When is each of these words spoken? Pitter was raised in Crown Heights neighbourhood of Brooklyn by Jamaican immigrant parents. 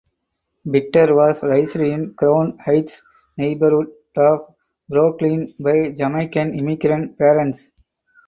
Pitter 0.65 1.15
was 1.15 1.43
raised 1.43 1.75
in 1.75 2.15
Crown 2.15 2.57
Heights 2.57 3.03
neighbourhood 3.37 3.93
of 4.17 4.51
Brooklyn 4.89 5.53
by 5.59 5.93
Jamaican 5.95 6.55
immigrant 6.55 7.19
parents. 7.19 7.71